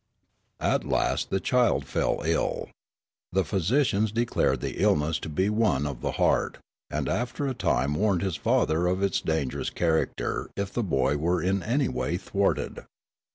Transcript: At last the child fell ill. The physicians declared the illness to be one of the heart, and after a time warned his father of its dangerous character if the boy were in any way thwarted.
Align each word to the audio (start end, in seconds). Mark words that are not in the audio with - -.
At 0.59 0.83
last 0.83 1.29
the 1.29 1.39
child 1.39 1.85
fell 1.85 2.23
ill. 2.25 2.69
The 3.33 3.45
physicians 3.45 4.11
declared 4.11 4.59
the 4.59 4.81
illness 4.81 5.19
to 5.19 5.29
be 5.29 5.47
one 5.47 5.85
of 5.85 6.01
the 6.01 6.13
heart, 6.13 6.57
and 6.89 7.07
after 7.07 7.45
a 7.47 7.53
time 7.53 7.93
warned 7.93 8.23
his 8.23 8.35
father 8.35 8.87
of 8.87 9.03
its 9.03 9.21
dangerous 9.21 9.69
character 9.69 10.49
if 10.55 10.73
the 10.73 10.81
boy 10.81 11.17
were 11.17 11.39
in 11.43 11.61
any 11.61 11.87
way 11.87 12.17
thwarted. 12.17 12.79